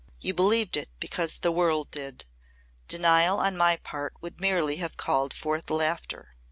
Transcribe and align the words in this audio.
You 0.19 0.33
believed 0.33 0.77
it 0.77 0.89
because 0.99 1.37
the 1.37 1.51
world 1.51 1.91
did. 1.91 2.25
Denial 2.87 3.37
on 3.37 3.55
my 3.55 3.77
part 3.77 4.15
would 4.19 4.41
merely 4.41 4.77
have 4.77 4.97
called 4.97 5.31
forth 5.31 5.69
laughter. 5.69 6.33